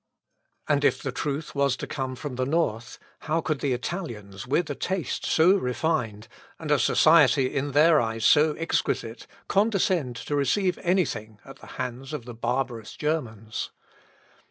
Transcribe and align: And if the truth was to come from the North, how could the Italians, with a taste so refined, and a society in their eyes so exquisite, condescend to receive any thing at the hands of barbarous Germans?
And 0.67 0.83
if 0.83 0.99
the 1.03 1.11
truth 1.11 1.53
was 1.53 1.75
to 1.77 1.85
come 1.85 2.15
from 2.15 2.33
the 2.35 2.45
North, 2.47 2.97
how 3.29 3.39
could 3.39 3.59
the 3.59 3.71
Italians, 3.71 4.47
with 4.47 4.67
a 4.71 4.73
taste 4.73 5.27
so 5.27 5.51
refined, 5.55 6.27
and 6.57 6.71
a 6.71 6.79
society 6.79 7.53
in 7.53 7.73
their 7.73 8.01
eyes 8.01 8.25
so 8.25 8.53
exquisite, 8.53 9.27
condescend 9.47 10.15
to 10.15 10.35
receive 10.35 10.79
any 10.81 11.05
thing 11.05 11.39
at 11.45 11.57
the 11.59 11.67
hands 11.77 12.13
of 12.13 12.25
barbarous 12.41 12.95
Germans? 12.95 13.69